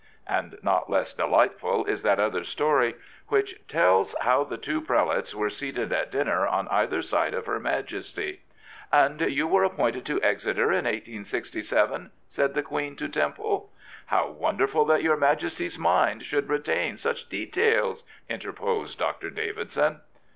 [0.27, 2.95] "And not less delightful is that other story
[3.27, 7.59] which tells how the two prelates were seated at dinner on either side of her
[7.59, 8.41] Majesty."
[8.91, 12.11] And you were appointed to Exeter I3I Prophets, Priests, and Kings in 1867?
[12.29, 13.69] said the Queen to Temple.
[14.07, 19.29] How wonderful that your Majesty's mind should retain such details!" interposed Dr.
[19.29, 20.01] Davidson.